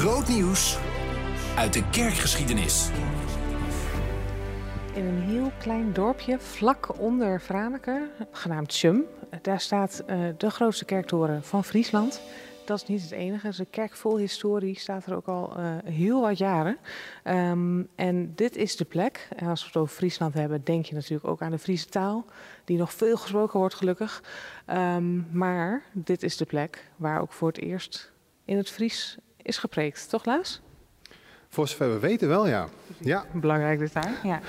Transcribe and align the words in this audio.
Groot 0.00 0.28
nieuws 0.28 0.78
uit 1.56 1.72
de 1.72 1.90
kerkgeschiedenis. 1.90 2.90
In 4.94 5.04
een 5.04 5.20
heel 5.20 5.52
klein 5.58 5.92
dorpje 5.92 6.38
vlak 6.38 6.98
onder 6.98 7.40
Franeker, 7.40 8.10
genaamd 8.30 8.74
Chum, 8.74 9.04
daar 9.42 9.60
staat 9.60 10.02
uh, 10.06 10.28
de 10.36 10.50
grootste 10.50 10.84
kerktoren 10.84 11.42
van 11.42 11.64
Friesland. 11.64 12.20
Dat 12.64 12.82
is 12.82 12.88
niet 12.88 13.02
het 13.02 13.10
enige. 13.10 13.52
Een 13.58 13.70
kerk 13.70 13.94
vol 13.94 14.16
historie, 14.16 14.78
staat 14.78 15.06
er 15.06 15.16
ook 15.16 15.28
al 15.28 15.58
uh, 15.58 15.76
heel 15.84 16.20
wat 16.20 16.38
jaren. 16.38 16.78
Um, 17.24 17.88
en 17.94 18.32
dit 18.34 18.56
is 18.56 18.76
de 18.76 18.84
plek. 18.84 19.28
En 19.36 19.46
als 19.46 19.60
we 19.60 19.66
het 19.66 19.76
over 19.76 19.94
Friesland 19.94 20.34
hebben, 20.34 20.64
denk 20.64 20.84
je 20.84 20.94
natuurlijk 20.94 21.28
ook 21.28 21.42
aan 21.42 21.50
de 21.50 21.58
Friese 21.58 21.86
taal, 21.86 22.24
die 22.64 22.78
nog 22.78 22.92
veel 22.92 23.16
gesproken 23.16 23.58
wordt, 23.58 23.74
gelukkig. 23.74 24.22
Um, 24.66 25.26
maar 25.32 25.82
dit 25.92 26.22
is 26.22 26.36
de 26.36 26.46
plek 26.46 26.90
waar 26.96 27.20
ook 27.20 27.32
voor 27.32 27.48
het 27.48 27.58
eerst 27.58 28.12
in 28.44 28.56
het 28.56 28.70
Fries 28.70 29.18
is 29.42 29.58
gepreekt, 29.58 30.08
toch 30.08 30.24
Luis? 30.24 30.60
Voor 31.48 31.68
zover 31.68 31.92
we 31.92 31.98
weten 31.98 32.28
wel, 32.28 32.46
ja. 32.46 32.68
ja. 32.98 33.24
Belangrijk 33.32 33.78
detail, 33.78 34.14
ja. 34.22 34.40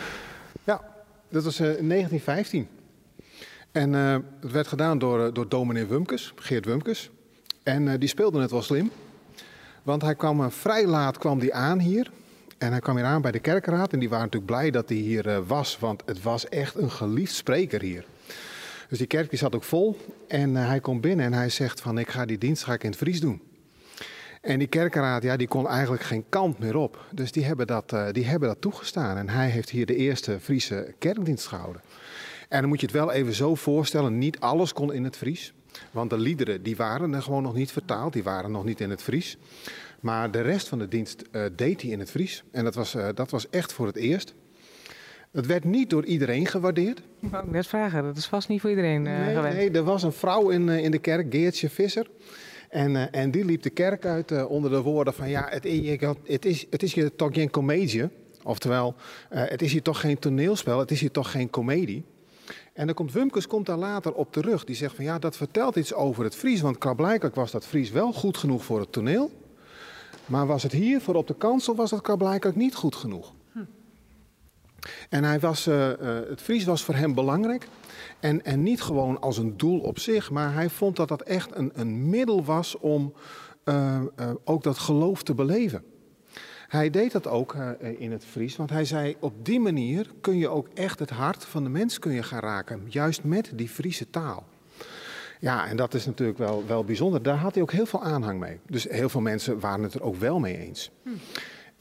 Ja, 0.63 0.81
dat 1.29 1.43
was 1.43 1.59
uh, 1.59 1.67
in 1.67 1.89
1915. 1.89 2.67
En 3.71 3.93
uh, 3.93 4.17
het 4.39 4.51
werd 4.51 4.67
gedaan 4.67 4.99
door, 4.99 5.19
uh, 5.19 5.33
door 5.33 5.49
dominee 5.49 5.85
Wumkes, 5.85 6.33
Geert 6.35 6.65
Wumkes. 6.65 7.09
En 7.63 7.99
die 7.99 8.09
speelde 8.09 8.41
het 8.41 8.51
wel 8.51 8.61
slim. 8.61 8.91
Want 9.83 10.01
hij 10.01 10.15
kwam 10.15 10.51
vrij 10.51 10.85
laat 10.85 11.17
kwam 11.17 11.39
die 11.39 11.53
aan 11.53 11.79
hier. 11.79 12.11
En 12.57 12.71
hij 12.71 12.79
kwam 12.79 12.95
hier 12.95 13.05
aan 13.05 13.21
bij 13.21 13.31
de 13.31 13.39
kerkraad. 13.39 13.93
En 13.93 13.99
die 13.99 14.09
waren 14.09 14.25
natuurlijk 14.25 14.51
blij 14.51 14.71
dat 14.71 14.89
hij 14.89 14.97
hier 14.97 15.45
was. 15.45 15.79
Want 15.79 16.03
het 16.05 16.21
was 16.21 16.49
echt 16.49 16.75
een 16.75 16.91
geliefd 16.91 17.33
spreker 17.33 17.81
hier. 17.81 18.05
Dus 18.89 18.97
die 18.97 19.07
kerk 19.07 19.29
die 19.29 19.39
zat 19.39 19.55
ook 19.55 19.63
vol. 19.63 19.97
En 20.27 20.55
hij 20.55 20.79
komt 20.79 21.01
binnen 21.01 21.25
en 21.25 21.33
hij 21.33 21.49
zegt 21.49 21.81
van 21.81 21.97
ik 21.97 22.09
ga 22.09 22.25
die 22.25 22.37
dienst 22.37 22.63
ga 22.63 22.73
ik 22.73 22.83
in 22.83 22.89
het 22.89 22.99
Fries 22.99 23.19
doen. 23.19 23.41
En 24.41 24.59
die 24.59 24.67
kerkenraad, 24.67 25.23
ja, 25.23 25.37
die 25.37 25.47
kon 25.47 25.67
eigenlijk 25.67 26.03
geen 26.03 26.25
kant 26.29 26.59
meer 26.59 26.75
op. 26.75 27.05
Dus 27.11 27.31
die 27.31 27.45
hebben, 27.45 27.67
dat, 27.67 27.93
uh, 27.93 28.11
die 28.11 28.25
hebben 28.25 28.47
dat 28.47 28.61
toegestaan. 28.61 29.17
En 29.17 29.29
hij 29.29 29.49
heeft 29.49 29.69
hier 29.69 29.85
de 29.85 29.95
eerste 29.95 30.39
Friese 30.39 30.93
kerkdienst 30.97 31.47
gehouden. 31.47 31.81
En 32.49 32.59
dan 32.59 32.69
moet 32.69 32.79
je 32.79 32.85
het 32.85 32.95
wel 32.95 33.11
even 33.11 33.33
zo 33.33 33.55
voorstellen, 33.55 34.17
niet 34.17 34.39
alles 34.39 34.73
kon 34.73 34.93
in 34.93 35.03
het 35.03 35.17
Fries. 35.17 35.53
Want 35.91 36.09
de 36.09 36.17
liederen, 36.17 36.63
die 36.63 36.75
waren 36.75 37.13
er 37.13 37.21
gewoon 37.21 37.43
nog 37.43 37.53
niet 37.53 37.71
vertaald, 37.71 38.13
die 38.13 38.23
waren 38.23 38.51
nog 38.51 38.63
niet 38.63 38.79
in 38.79 38.89
het 38.89 39.01
Fries. 39.01 39.37
Maar 39.99 40.31
de 40.31 40.41
rest 40.41 40.67
van 40.67 40.79
de 40.79 40.87
dienst 40.87 41.23
uh, 41.31 41.45
deed 41.55 41.81
hij 41.81 41.91
in 41.91 41.99
het 41.99 42.11
Fries. 42.11 42.43
En 42.51 42.63
dat 42.63 42.75
was, 42.75 42.95
uh, 42.95 43.07
dat 43.13 43.31
was 43.31 43.49
echt 43.49 43.73
voor 43.73 43.87
het 43.87 43.95
eerst. 43.95 44.33
Het 45.31 45.45
werd 45.45 45.63
niet 45.63 45.89
door 45.89 46.05
iedereen 46.05 46.45
gewaardeerd. 46.45 47.01
Ik 47.19 47.29
wou 47.29 47.51
net 47.51 47.67
vragen, 47.67 48.03
dat 48.03 48.17
is 48.17 48.25
vast 48.25 48.47
niet 48.47 48.61
voor 48.61 48.69
iedereen 48.69 49.01
nee, 49.01 49.35
gewend. 49.35 49.55
Nee, 49.55 49.71
er 49.71 49.83
was 49.83 50.03
een 50.03 50.11
vrouw 50.11 50.49
in, 50.49 50.69
in 50.69 50.91
de 50.91 50.99
kerk, 50.99 51.33
Geertje 51.33 51.69
Visser. 51.69 52.07
En, 52.71 52.95
uh, 52.95 53.03
en 53.11 53.31
die 53.31 53.45
liep 53.45 53.61
de 53.61 53.69
kerk 53.69 54.05
uit 54.05 54.31
uh, 54.31 54.49
onder 54.49 54.71
de 54.71 54.81
woorden 54.81 55.13
van 55.13 55.29
ja, 55.29 55.47
het, 55.49 55.63
het, 56.23 56.45
is, 56.45 56.65
het 56.69 56.83
is 56.83 56.93
hier 56.93 57.15
toch 57.15 57.33
geen 57.33 57.49
comedie. 57.49 58.09
Oftewel, 58.43 58.95
uh, 59.33 59.43
het 59.45 59.61
is 59.61 59.71
hier 59.71 59.81
toch 59.81 59.99
geen 59.99 60.19
toneelspel, 60.19 60.79
het 60.79 60.91
is 60.91 60.99
hier 60.99 61.11
toch 61.11 61.31
geen 61.31 61.49
komedie. 61.49 62.03
En 62.73 62.85
dan 62.85 62.95
komt 62.95 63.11
Wumkes 63.11 63.47
komt 63.47 63.65
daar 63.65 63.77
later 63.77 64.13
op 64.13 64.31
terug. 64.31 64.63
Die 64.63 64.75
zegt 64.75 64.95
van 64.95 65.03
ja, 65.03 65.19
dat 65.19 65.37
vertelt 65.37 65.75
iets 65.75 65.93
over 65.93 66.23
het 66.23 66.35
Fries. 66.35 66.61
Want 66.61 66.77
klaarblijkelijk 66.77 67.35
was 67.35 67.51
dat 67.51 67.65
Fries 67.65 67.91
wel 67.91 68.13
goed 68.13 68.37
genoeg 68.37 68.63
voor 68.63 68.79
het 68.79 68.91
toneel. 68.91 69.31
Maar 70.25 70.47
was 70.47 70.63
het 70.63 70.71
hier 70.71 71.01
voor 71.01 71.15
op 71.15 71.27
de 71.27 71.35
kansel, 71.35 71.75
was 71.75 71.89
dat 71.89 72.01
klaarblijkelijk 72.01 72.57
niet 72.57 72.75
goed 72.75 72.95
genoeg. 72.95 73.33
En 75.09 75.23
hij 75.23 75.39
was, 75.39 75.65
het 75.65 76.41
Fries 76.41 76.63
was 76.63 76.83
voor 76.83 76.95
hem 76.95 77.13
belangrijk. 77.13 77.67
En, 78.19 78.45
en 78.45 78.63
niet 78.63 78.81
gewoon 78.81 79.19
als 79.19 79.37
een 79.37 79.57
doel 79.57 79.79
op 79.79 79.99
zich, 79.99 80.31
maar 80.31 80.53
hij 80.53 80.69
vond 80.69 80.95
dat 80.95 81.07
dat 81.07 81.21
echt 81.21 81.55
een, 81.55 81.71
een 81.73 82.09
middel 82.09 82.43
was 82.43 82.77
om 82.77 83.13
uh, 83.65 84.01
ook 84.43 84.63
dat 84.63 84.77
geloof 84.77 85.23
te 85.23 85.33
beleven. 85.33 85.83
Hij 86.67 86.89
deed 86.89 87.11
dat 87.11 87.27
ook 87.27 87.55
in 87.97 88.11
het 88.11 88.25
Fries, 88.25 88.55
want 88.55 88.69
hij 88.69 88.85
zei 88.85 89.15
op 89.19 89.45
die 89.45 89.59
manier 89.59 90.11
kun 90.21 90.37
je 90.37 90.47
ook 90.49 90.67
echt 90.73 90.99
het 90.99 91.09
hart 91.09 91.45
van 91.45 91.63
de 91.63 91.69
mens 91.69 91.99
kun 91.99 92.11
je 92.11 92.23
gaan 92.23 92.39
raken, 92.39 92.85
juist 92.87 93.23
met 93.23 93.51
die 93.55 93.69
Friese 93.69 94.09
taal. 94.09 94.45
Ja, 95.41 95.67
en 95.67 95.77
dat 95.77 95.93
is 95.93 96.05
natuurlijk 96.05 96.37
wel, 96.37 96.63
wel 96.67 96.83
bijzonder. 96.83 97.23
Daar 97.23 97.37
had 97.37 97.53
hij 97.53 97.63
ook 97.63 97.71
heel 97.71 97.85
veel 97.85 98.03
aanhang 98.03 98.39
mee. 98.39 98.59
Dus 98.67 98.83
heel 98.83 99.09
veel 99.09 99.21
mensen 99.21 99.59
waren 99.59 99.83
het 99.83 99.93
er 99.93 100.03
ook 100.03 100.15
wel 100.15 100.39
mee 100.39 100.57
eens. 100.57 100.91
Hm. 101.03 101.09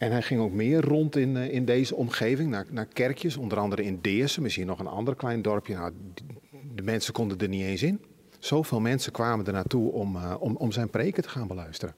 En 0.01 0.11
hij 0.11 0.23
ging 0.23 0.41
ook 0.41 0.53
meer 0.53 0.81
rond 0.81 1.17
in, 1.17 1.37
in 1.37 1.65
deze 1.65 1.95
omgeving, 1.95 2.51
naar, 2.51 2.65
naar 2.71 2.87
kerkjes, 2.87 3.37
onder 3.37 3.59
andere 3.59 3.85
in 3.85 3.99
Deersen, 4.01 4.43
misschien 4.43 4.67
nog 4.67 4.79
een 4.79 4.87
ander 4.87 5.17
klein 5.17 5.43
dorpje. 5.43 5.75
Nou, 5.75 5.93
de 6.75 6.83
mensen 6.83 7.13
konden 7.13 7.39
er 7.39 7.49
niet 7.49 7.63
eens 7.63 7.83
in. 7.83 8.05
Zoveel 8.39 8.81
mensen 8.81 9.13
kwamen 9.13 9.47
er 9.47 9.53
naartoe 9.53 9.93
om, 9.93 10.17
uh, 10.17 10.35
om, 10.39 10.57
om 10.57 10.73
zijn 10.73 10.91
preken 10.91 11.23
te 11.23 11.29
gaan 11.29 11.47
beluisteren. 11.47 11.95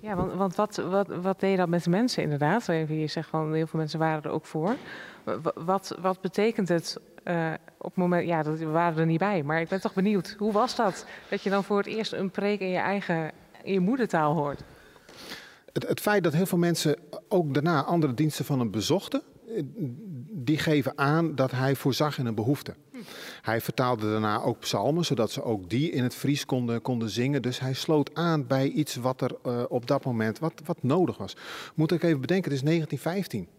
Ja, 0.00 0.14
want, 0.14 0.32
want 0.32 0.54
wat, 0.54 0.76
wat, 0.76 1.06
wat 1.06 1.40
deed 1.40 1.56
dat 1.56 1.68
met 1.68 1.84
de 1.84 1.90
mensen 1.90 2.22
inderdaad? 2.22 2.66
Je 2.66 3.06
zegt 3.06 3.28
van 3.28 3.54
heel 3.54 3.66
veel 3.66 3.78
mensen 3.78 3.98
waren 3.98 4.22
er 4.22 4.30
ook 4.30 4.46
voor. 4.46 4.76
Wat, 5.54 5.96
wat 6.00 6.20
betekent 6.20 6.68
het 6.68 7.00
op 7.78 7.88
het 7.88 7.96
moment, 7.96 8.26
ja, 8.26 8.42
dat, 8.42 8.58
we 8.58 8.66
waren 8.66 8.98
er 8.98 9.06
niet 9.06 9.18
bij, 9.18 9.42
maar 9.42 9.60
ik 9.60 9.68
ben 9.68 9.80
toch 9.80 9.94
benieuwd. 9.94 10.34
Hoe 10.38 10.52
was 10.52 10.76
dat? 10.76 11.06
Dat 11.30 11.42
je 11.42 11.50
dan 11.50 11.64
voor 11.64 11.76
het 11.76 11.86
eerst 11.86 12.12
een 12.12 12.30
preek 12.30 12.60
in 12.60 12.70
je 12.70 12.78
eigen, 12.78 13.30
in 13.62 13.72
je 13.72 13.80
moedertaal 13.80 14.34
hoort? 14.34 14.62
Het, 15.72 16.00
feit 16.00 16.24
dat 16.24 16.32
heel 16.32 16.46
veel 16.46 16.58
mensen 16.58 16.96
ook 17.28 17.54
daarna 17.54 17.84
andere 17.84 18.14
diensten 18.14 18.44
van 18.44 18.58
hem 18.58 18.70
bezochten, 18.70 19.22
die 20.32 20.58
geven 20.58 20.98
aan 20.98 21.34
dat 21.34 21.50
hij 21.50 21.74
voorzag 21.74 22.18
in 22.18 22.26
een 22.26 22.34
behoefte. 22.34 22.74
Hij 23.42 23.60
vertaalde 23.60 24.10
daarna 24.10 24.42
ook 24.42 24.58
psalmen, 24.58 25.04
zodat 25.04 25.30
ze 25.30 25.42
ook 25.42 25.70
die 25.70 25.90
in 25.90 26.02
het 26.02 26.14
Fries 26.14 26.46
konden, 26.46 26.82
konden 26.82 27.10
zingen. 27.10 27.42
Dus 27.42 27.60
hij 27.60 27.72
sloot 27.72 28.14
aan 28.14 28.46
bij 28.46 28.68
iets 28.68 28.96
wat 28.96 29.20
er 29.20 29.30
uh, 29.46 29.62
op 29.68 29.86
dat 29.86 30.04
moment 30.04 30.38
wat, 30.38 30.52
wat 30.64 30.82
nodig 30.82 31.16
was. 31.16 31.36
Moet 31.74 31.92
ik 31.92 32.02
even 32.02 32.20
bedenken, 32.20 32.50
het 32.50 32.60
is 32.60 32.66
1915. 32.66 33.58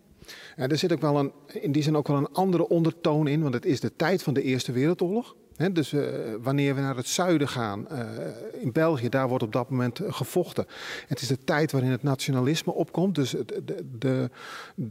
En 0.56 0.70
er 0.70 0.78
zit 0.78 0.92
ook 0.94 1.02
wel 1.02 1.20
een, 1.20 1.32
in 1.48 1.72
die 1.72 1.84
zin 1.84 1.98
ook 1.98 2.08
wel 2.08 2.18
een 2.18 2.32
andere 2.32 2.68
ondertoon 2.68 3.28
in, 3.28 3.42
want 3.42 3.54
het 3.54 3.66
is 3.66 3.80
de 3.80 3.96
tijd 3.96 4.24
van 4.24 4.34
de 4.34 4.42
Eerste 4.42 4.72
Wereldoorlog. 4.72 5.36
Dus 5.72 5.92
uh, 5.92 6.04
wanneer 6.42 6.76
we 6.76 6.82
naar 6.82 6.96
het 6.96 7.08
zuiden 7.08 7.48
gaan, 7.48 7.88
uh, 7.92 8.00
in 8.62 8.72
België, 8.72 9.10
daar 9.10 9.28
wordt 9.28 9.44
op 9.44 9.52
dat 9.52 9.70
moment 9.70 10.00
gevochten. 10.08 10.66
Het 11.08 11.22
is 11.22 11.28
de 11.28 11.44
tijd 11.44 11.72
waarin 11.72 11.92
het 11.92 12.04
nationalisme 12.04 12.74
opkomt. 12.74 13.16
Dus 13.16 13.30
de, 13.30 13.84
de, 13.98 14.30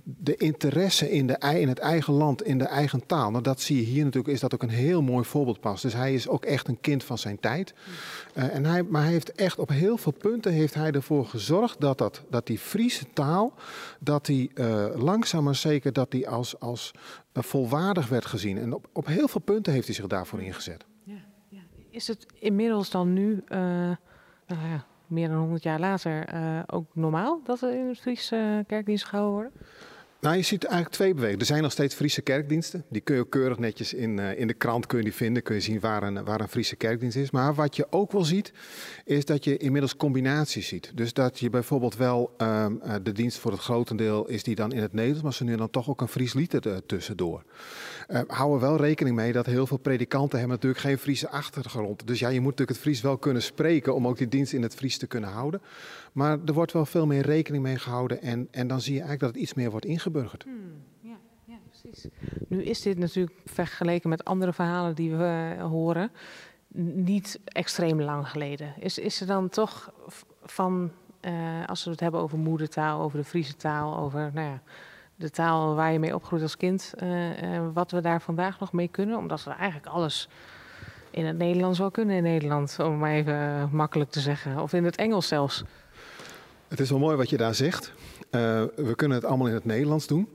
de 0.05 0.37
interesse 0.37 1.11
in, 1.11 1.27
de, 1.27 1.57
in 1.59 1.69
het 1.69 1.79
eigen 1.79 2.13
land, 2.13 2.43
in 2.43 2.59
de 2.59 2.65
eigen 2.65 3.07
taal. 3.07 3.31
Nou, 3.31 3.43
dat 3.43 3.61
zie 3.61 3.77
je 3.77 3.83
hier 3.83 4.05
natuurlijk, 4.05 4.35
is 4.35 4.41
dat 4.41 4.55
ook 4.55 4.63
een 4.63 4.69
heel 4.69 5.03
mooi 5.03 5.25
voorbeeld 5.25 5.61
pas. 5.61 5.83
Dus 5.83 5.93
hij 5.93 6.15
is 6.15 6.29
ook 6.29 6.45
echt 6.45 6.69
een 6.69 6.81
kind 6.81 7.05
van 7.05 7.19
zijn 7.19 7.41
tijd. 7.41 7.75
En 8.33 8.65
hij, 8.65 8.83
maar 8.83 9.03
hij 9.03 9.13
heeft 9.13 9.33
echt 9.33 9.59
op 9.59 9.69
heel 9.69 9.97
veel 9.97 10.13
punten 10.13 10.53
heeft 10.53 10.75
hij 10.75 10.91
ervoor 10.91 11.27
gezorgd 11.27 11.81
dat, 11.81 11.99
dat, 11.99 12.23
dat 12.31 12.47
die 12.47 12.59
Friese 12.59 13.05
taal, 13.13 13.55
dat 14.01 14.27
die 14.27 14.51
langzaam 14.95 15.45
maar 15.45 15.55
zeker 15.55 15.93
dat 15.93 16.11
die 16.11 16.29
als, 16.29 16.61
als 16.61 16.93
volwaardig 17.33 18.09
werd 18.09 18.27
gezien. 18.27 18.59
En 18.59 18.73
op, 18.73 18.89
op 18.93 19.07
heel 19.07 19.29
veel 19.29 19.41
punten 19.41 19.73
heeft 19.73 19.87
hij 19.87 19.95
zich 19.95 20.07
daarvoor 20.07 20.43
ingezet. 20.43 20.87
Ja, 21.05 21.19
ja. 21.49 21.61
Is 21.91 22.07
het 22.07 22.27
inmiddels 22.39 22.91
dan 22.91 23.13
nu, 23.13 23.33
uh, 23.49 23.59
nou 24.47 24.69
ja, 24.69 24.85
meer 25.07 25.29
dan 25.29 25.39
100 25.39 25.63
jaar 25.63 25.81
later, 25.81 26.35
uh, 26.35 26.63
ook 26.67 26.87
normaal 26.95 27.41
dat 27.45 27.63
er 27.63 27.75
in 27.75 27.89
het 27.89 27.99
Fries 27.99 28.33
uh, 28.33 28.59
kerkdienst 28.67 29.05
gehouden 29.05 29.35
worden? 29.35 29.53
Nou, 30.21 30.37
je 30.37 30.43
ziet 30.43 30.65
eigenlijk 30.65 30.95
twee 30.95 31.15
bewegingen. 31.15 31.41
Er 31.41 31.47
zijn 31.47 31.63
nog 31.63 31.73
steeds 31.73 31.95
Friese 31.95 32.23
kerkdiensten. 32.23 32.85
Die 32.89 33.01
kun 33.01 33.15
je 33.15 33.21
ook 33.21 33.31
keurig 33.31 33.59
netjes 33.59 33.95
in, 33.95 34.19
uh, 34.19 34.39
in 34.39 34.47
de 34.47 34.55
krant 34.55 34.87
kun 34.87 34.99
je 34.99 35.05
die 35.05 35.15
vinden. 35.15 35.43
Kun 35.43 35.55
je 35.55 35.61
zien 35.61 35.81
waar 35.81 36.03
een, 36.03 36.25
waar 36.25 36.41
een 36.41 36.49
Friese 36.49 36.77
kerkdienst 36.77 37.17
is. 37.17 37.31
Maar 37.31 37.55
wat 37.55 37.77
je 37.77 37.87
ook 37.91 38.13
wel 38.13 38.25
ziet, 38.25 38.53
is 39.05 39.25
dat 39.25 39.45
je 39.45 39.57
inmiddels 39.57 39.97
combinaties 39.97 40.69
ziet. 40.69 40.93
Dus 40.95 41.13
dat 41.13 41.39
je 41.39 41.51
bijvoorbeeld 41.51 41.97
wel 41.97 42.35
um, 42.39 42.81
uh, 42.85 42.95
de 43.03 43.13
dienst 43.13 43.39
voor 43.39 43.51
het 43.51 43.61
grotendeel 43.61 44.27
is 44.27 44.43
die 44.43 44.55
dan 44.55 44.73
in 44.73 44.81
het 44.83 44.93
Nederlands, 44.93 45.23
maar 45.23 45.33
ze 45.33 45.45
nu 45.45 45.57
dan 45.57 45.71
toch 45.71 45.89
ook 45.89 46.01
een 46.01 46.09
Fries 46.09 46.35
lied 46.35 46.65
er 46.65 46.87
tussendoor. 46.87 47.43
Uh, 48.09 48.21
hou 48.27 48.55
er 48.55 48.61
wel 48.61 48.77
rekening 48.77 49.17
mee 49.17 49.33
dat 49.33 49.47
heel 49.47 49.67
veel 49.67 49.79
predikanten 49.79 50.39
hebben 50.39 50.57
natuurlijk 50.57 50.83
geen 50.83 50.99
Friese 50.99 51.29
achtergrond. 51.29 52.07
Dus 52.07 52.19
ja, 52.19 52.29
je 52.29 52.41
moet 52.41 52.51
natuurlijk 52.51 52.79
het 52.79 52.87
Fries 52.87 53.01
wel 53.01 53.19
kunnen 53.19 53.43
spreken 53.43 53.95
om 53.95 54.07
ook 54.07 54.19
die 54.19 54.29
dienst 54.29 54.53
in 54.53 54.63
het 54.63 54.75
Fries 54.75 54.99
te 54.99 55.07
kunnen 55.07 55.31
houden. 55.31 55.61
Maar 56.13 56.39
er 56.47 56.53
wordt 56.53 56.73
wel 56.73 56.87
veel 56.87 57.07
meer 57.07 57.23
rekening 57.23 57.63
mee 57.63 57.79
gehouden 57.79 58.23
en, 58.23 58.49
en 58.51 58.67
dan 58.67 58.81
zie 58.81 58.95
je 58.95 59.01
eigenlijk 59.01 59.33
dat 59.33 59.41
het 59.41 59.43
iets 59.51 59.55
meer 59.55 59.71
wordt 59.71 59.87
ingeburgerd. 60.11 60.43
Hmm, 60.43 60.83
ja, 61.01 61.17
ja, 61.45 61.57
precies. 61.69 62.07
Nu 62.49 62.63
is 62.63 62.83
dit 62.83 62.99
natuurlijk 62.99 63.37
vergeleken 63.45 64.09
met 64.09 64.25
andere 64.25 64.53
verhalen 64.53 64.95
die 64.95 65.15
we 65.15 65.55
uh, 65.57 65.65
horen 65.65 66.11
niet 66.95 67.41
extreem 67.45 68.03
lang 68.03 68.29
geleden. 68.29 68.75
Is, 68.79 68.99
is 68.99 69.21
er 69.21 69.27
dan 69.27 69.49
toch 69.49 69.93
van, 70.43 70.91
uh, 71.21 71.67
als 71.67 71.85
we 71.85 71.91
het 71.91 72.01
hebben 72.01 72.21
over 72.21 72.39
moedertaal, 72.39 73.01
over 73.01 73.19
de 73.19 73.25
Friese 73.25 73.57
taal, 73.57 73.99
over 73.99 74.31
nou 74.35 74.49
ja, 74.49 74.63
de 75.17 75.31
taal 75.31 75.75
waar 75.75 75.93
je 75.93 75.99
mee 75.99 76.15
opgroeit 76.15 76.43
als 76.43 76.57
kind, 76.57 76.95
uh, 77.03 77.43
uh, 77.43 77.69
wat 77.73 77.91
we 77.91 78.01
daar 78.01 78.21
vandaag 78.21 78.61
nog 78.61 78.73
mee 78.73 78.89
kunnen? 78.89 79.17
Omdat 79.17 79.45
we 79.45 79.51
eigenlijk 79.51 79.87
alles 79.87 80.29
in 81.11 81.27
het 81.27 81.39
Nederlands 81.39 81.79
wel 81.79 81.91
kunnen 81.91 82.17
in 82.17 82.23
Nederland, 82.23 82.79
om 82.79 82.99
maar 82.99 83.13
even 83.13 83.69
makkelijk 83.73 84.11
te 84.11 84.21
zeggen. 84.21 84.61
Of 84.61 84.73
in 84.73 84.85
het 84.85 84.97
Engels 84.97 85.29
zelfs. 85.29 85.65
Het 86.69 86.81
is 86.81 86.91
wel 86.91 86.99
mooi 86.99 87.17
wat 87.17 87.31
je 87.31 87.37
daar 87.37 87.55
zegt. 87.55 87.93
Uh, 88.31 88.65
we 88.77 88.95
kunnen 88.97 89.17
het 89.17 89.27
allemaal 89.27 89.47
in 89.47 89.55
het 89.55 89.65
Nederlands 89.65 90.07
doen. 90.07 90.29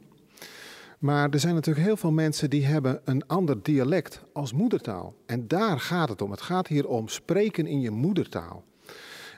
Maar 1.00 1.30
er 1.30 1.40
zijn 1.40 1.54
natuurlijk 1.54 1.86
heel 1.86 1.98
veel 1.98 2.12
mensen 2.12 2.50
die 2.50 2.66
hebben 2.66 3.02
een 3.04 3.28
ander 3.28 3.64
dialect 3.64 4.22
als 4.34 4.54
moedertaal. 4.54 5.16
En 5.26 5.48
daar 5.48 5.80
gaat 5.80 6.10
het 6.10 6.22
om. 6.22 6.32
Het 6.32 6.42
gaat 6.42 6.68
hier 6.68 6.88
om 6.88 7.08
spreken 7.08 7.68
in 7.68 7.82
je 7.82 7.92
moedertaal. 7.92 8.64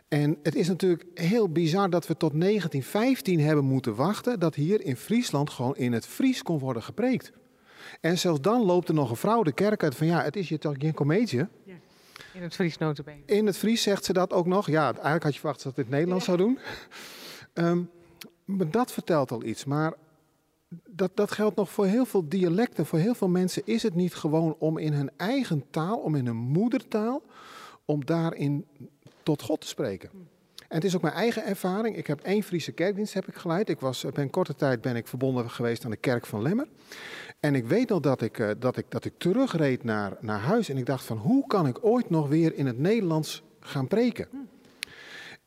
En 0.07 0.37
het 0.43 0.55
is 0.55 0.67
natuurlijk 0.67 1.05
heel 1.13 1.49
bizar 1.49 1.89
dat 1.89 2.07
we 2.07 2.17
tot 2.17 2.41
1915 2.41 3.39
hebben 3.39 3.65
moeten 3.65 3.95
wachten 3.95 4.39
dat 4.39 4.55
hier 4.55 4.81
in 4.81 4.95
Friesland 4.95 5.49
gewoon 5.49 5.75
in 5.75 5.93
het 5.93 6.05
Fries 6.05 6.43
kon 6.43 6.59
worden 6.59 6.83
gepreekt. 6.83 7.31
En 8.01 8.17
zelfs 8.17 8.41
dan 8.41 8.61
loopt 8.61 8.87
er 8.87 8.93
nog 8.93 9.09
een 9.09 9.15
vrouw 9.15 9.43
de 9.43 9.51
kerk 9.51 9.83
uit 9.83 9.95
van 9.95 10.07
ja, 10.07 10.21
het 10.21 10.35
is 10.35 10.49
je 10.49 10.57
toch 10.57 10.75
geen 10.77 10.93
comedie? 10.93 11.37
Ja. 11.37 11.73
In 12.33 12.41
het 12.41 12.55
Fries 12.55 12.77
notabene. 12.77 13.21
In 13.25 13.45
het 13.45 13.57
Fries 13.57 13.81
zegt 13.81 14.05
ze 14.05 14.13
dat 14.13 14.33
ook 14.33 14.45
nog. 14.45 14.67
Ja, 14.67 14.85
eigenlijk 14.85 15.23
had 15.23 15.33
je 15.33 15.39
verwacht 15.39 15.63
dat 15.63 15.75
het 15.75 15.77
in 15.77 15.83
het 15.83 15.93
Nederlands 15.93 16.25
zou 16.25 16.37
doen. 16.37 16.59
Ehm, 17.53 17.81
maar 18.47 18.71
dat 18.71 18.91
vertelt 18.91 19.31
al 19.31 19.43
iets. 19.43 19.65
Maar 19.65 19.93
dat, 20.89 21.11
dat 21.13 21.31
geldt 21.31 21.55
nog 21.55 21.71
voor 21.71 21.85
heel 21.85 22.05
veel 22.05 22.29
dialecten. 22.29 22.85
Voor 22.85 22.99
heel 22.99 23.15
veel 23.15 23.27
mensen 23.27 23.61
is 23.65 23.83
het 23.83 23.95
niet 23.95 24.15
gewoon 24.15 24.55
om 24.59 24.77
in 24.77 24.93
hun 24.93 25.11
eigen 25.17 25.63
taal, 25.69 25.97
om 25.97 26.15
in 26.15 26.25
hun 26.25 26.35
moedertaal, 26.35 27.21
om 27.85 28.05
daarin 28.05 28.65
tot 29.23 29.41
God 29.41 29.61
te 29.61 29.67
spreken. 29.67 30.09
En 30.55 30.75
het 30.75 30.83
is 30.83 30.95
ook 30.95 31.01
mijn 31.01 31.13
eigen 31.13 31.45
ervaring. 31.45 31.97
Ik 31.97 32.07
heb 32.07 32.21
één 32.21 32.43
Friese 32.43 32.71
kerkdienst 32.71 33.13
heb 33.13 33.27
ik 33.27 33.35
geleid. 33.35 33.69
Ik 33.69 33.79
was, 33.79 34.05
ben 34.13 34.29
korte 34.29 34.55
tijd 34.55 34.81
ben 34.81 34.95
ik 34.95 35.07
verbonden 35.07 35.49
geweest 35.49 35.85
aan 35.85 35.91
de 35.91 35.97
kerk 35.97 36.25
van 36.25 36.41
Lemmer. 36.41 36.67
En 37.39 37.55
ik 37.55 37.65
weet 37.65 37.89
nog 37.89 37.99
dat 37.99 38.21
ik, 38.21 38.39
eh, 38.39 38.49
dat 38.59 38.77
ik, 38.77 38.85
dat 38.89 39.05
ik 39.05 39.13
terugreed 39.17 39.83
naar, 39.83 40.17
naar 40.19 40.39
huis 40.39 40.69
en 40.69 40.77
ik 40.77 40.85
dacht 40.85 41.05
van 41.05 41.17
hoe 41.17 41.47
kan 41.47 41.67
ik 41.67 41.85
ooit 41.85 42.09
nog 42.09 42.27
weer 42.27 42.53
in 42.55 42.65
het 42.65 42.79
Nederlands 42.79 43.43
gaan 43.59 43.87
preken? 43.87 44.27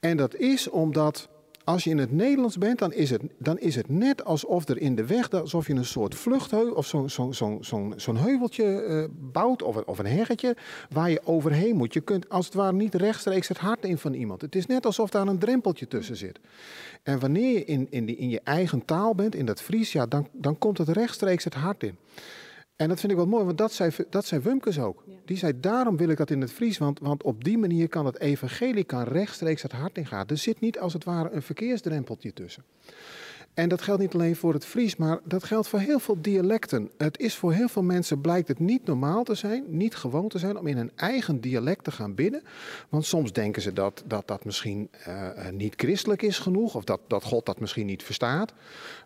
En 0.00 0.16
dat 0.16 0.34
is 0.34 0.68
omdat 0.68 1.28
als 1.64 1.84
je 1.84 1.90
in 1.90 1.98
het 1.98 2.12
Nederlands 2.12 2.58
bent, 2.58 2.78
dan 2.78 2.92
is 2.92 3.10
het, 3.10 3.22
dan 3.38 3.58
is 3.58 3.74
het 3.74 3.88
net 3.88 4.24
alsof 4.24 4.68
er 4.68 4.78
in 4.78 4.94
de 4.94 5.06
weg, 5.06 5.30
alsof 5.30 5.66
je 5.66 5.74
een 5.74 5.84
soort 5.84 6.14
vluchtheuvel 6.14 6.72
of 6.72 6.86
zo'n 6.86 7.10
zo, 7.10 7.32
zo, 7.32 7.58
zo, 7.60 7.92
zo'n 7.96 8.16
heuveltje 8.16 8.84
uh, 8.88 9.04
bouwt 9.32 9.62
of, 9.62 9.76
of 9.76 9.98
een 9.98 10.06
heggetje 10.06 10.56
waar 10.90 11.10
je 11.10 11.20
overheen 11.24 11.76
moet. 11.76 11.92
Je 11.92 12.00
kunt 12.00 12.28
als 12.28 12.44
het 12.44 12.54
ware 12.54 12.72
niet 12.72 12.94
rechtstreeks 12.94 13.48
het 13.48 13.58
hart 13.58 13.84
in 13.84 13.98
van 13.98 14.12
iemand. 14.12 14.40
Het 14.40 14.54
is 14.54 14.66
net 14.66 14.86
alsof 14.86 15.10
daar 15.10 15.26
een 15.26 15.38
drempeltje 15.38 15.88
tussen 15.88 16.16
zit. 16.16 16.40
En 17.02 17.18
wanneer 17.18 17.52
je 17.52 17.64
in, 17.64 17.86
in, 17.90 18.06
die, 18.06 18.16
in 18.16 18.28
je 18.28 18.40
eigen 18.44 18.84
taal 18.84 19.14
bent, 19.14 19.34
in 19.34 19.46
dat 19.46 19.62
Fries, 19.62 19.92
ja, 19.92 20.06
dan, 20.06 20.28
dan 20.32 20.58
komt 20.58 20.78
het 20.78 20.88
rechtstreeks 20.88 21.44
het 21.44 21.54
hart 21.54 21.82
in. 21.82 21.96
En 22.80 22.88
dat 22.88 23.00
vind 23.00 23.12
ik 23.12 23.18
wel 23.18 23.26
mooi, 23.26 23.44
want 23.44 23.58
dat 23.58 23.72
zei, 23.72 23.90
dat 24.10 24.24
zei 24.24 24.40
Wumkes 24.40 24.78
ook. 24.78 25.04
Die 25.24 25.36
zei, 25.36 25.60
daarom 25.60 25.96
wil 25.96 26.08
ik 26.08 26.16
dat 26.16 26.30
in 26.30 26.40
het 26.40 26.52
Fries, 26.52 26.78
want, 26.78 26.98
want 26.98 27.22
op 27.22 27.44
die 27.44 27.58
manier 27.58 27.88
kan 27.88 28.06
het 28.06 28.20
evangelie 28.20 28.84
kan 28.84 29.02
rechtstreeks 29.02 29.62
het 29.62 29.72
hart 29.72 29.98
ingaan. 29.98 30.26
Er 30.26 30.36
zit 30.36 30.60
niet 30.60 30.78
als 30.78 30.92
het 30.92 31.04
ware 31.04 31.30
een 31.30 31.42
verkeersdrempeltje 31.42 32.32
tussen. 32.32 32.64
En 33.54 33.68
dat 33.68 33.82
geldt 33.82 34.00
niet 34.00 34.14
alleen 34.14 34.36
voor 34.36 34.52
het 34.52 34.64
Fries, 34.64 34.96
maar 34.96 35.20
dat 35.24 35.44
geldt 35.44 35.68
voor 35.68 35.78
heel 35.78 35.98
veel 35.98 36.16
dialecten. 36.20 36.90
Het 36.98 37.18
is 37.18 37.36
voor 37.36 37.52
heel 37.52 37.68
veel 37.68 37.82
mensen 37.82 38.20
blijkt 38.20 38.48
het 38.48 38.58
niet 38.58 38.84
normaal 38.84 39.24
te 39.24 39.34
zijn, 39.34 39.64
niet 39.68 39.94
gewoon 39.94 40.28
te 40.28 40.38
zijn 40.38 40.58
om 40.58 40.66
in 40.66 40.76
een 40.76 40.92
eigen 40.96 41.40
dialect 41.40 41.84
te 41.84 41.90
gaan 41.90 42.14
bidden. 42.14 42.42
Want 42.88 43.04
soms 43.04 43.32
denken 43.32 43.62
ze 43.62 43.72
dat 43.72 44.02
dat, 44.06 44.28
dat 44.28 44.44
misschien 44.44 44.90
uh, 45.08 45.28
niet 45.52 45.74
christelijk 45.76 46.22
is 46.22 46.38
genoeg, 46.38 46.74
of 46.74 46.84
dat, 46.84 47.00
dat 47.06 47.24
God 47.24 47.46
dat 47.46 47.60
misschien 47.60 47.86
niet 47.86 48.02
verstaat. 48.02 48.52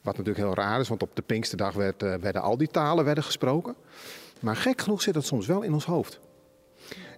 Wat 0.02 0.16
natuurlijk 0.16 0.46
heel 0.46 0.54
raar 0.54 0.80
is, 0.80 0.88
want 0.88 1.02
op 1.02 1.16
de 1.16 1.22
Pinksterdag 1.22 1.74
werd, 1.74 2.02
uh, 2.02 2.14
werden 2.14 2.42
al 2.42 2.56
die 2.56 2.68
talen 2.68 3.04
werden 3.04 3.24
gesproken. 3.24 3.74
Maar 4.40 4.56
gek 4.56 4.80
genoeg 4.80 5.02
zit 5.02 5.14
dat 5.14 5.24
soms 5.24 5.46
wel 5.46 5.62
in 5.62 5.72
ons 5.72 5.84
hoofd. 5.84 6.20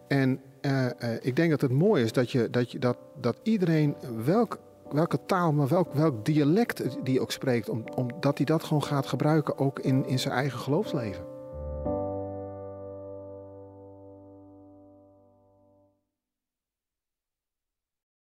En 0.08 0.40
uh, 0.60 0.86
ik 1.20 1.36
denk 1.36 1.50
dat 1.50 1.60
het 1.60 1.72
mooi 1.72 2.04
is 2.04 2.12
dat, 2.12 2.30
je, 2.30 2.50
dat, 2.50 2.70
je, 2.70 2.78
dat, 2.78 2.96
dat 3.20 3.36
iedereen, 3.42 3.94
welk 4.24 4.58
welke 4.90 5.18
taal, 5.26 5.52
maar 5.52 5.68
welk, 5.68 5.92
welk 5.92 6.24
dialect 6.24 7.04
die 7.04 7.20
ook 7.20 7.32
spreekt, 7.32 7.68
omdat 7.94 8.36
hij 8.36 8.46
dat 8.46 8.64
gewoon 8.64 8.82
gaat 8.84 9.06
gebruiken 9.06 9.58
ook 9.58 9.78
in, 9.78 10.06
in 10.06 10.18
zijn 10.18 10.34
eigen 10.34 10.58
geloofsleven. 10.58 11.35